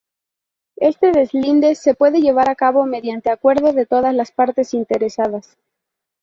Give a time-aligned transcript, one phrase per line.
[0.77, 5.59] Este deslinde se puede llevar a cabo mediante acuerdo de todas las partes interesadas.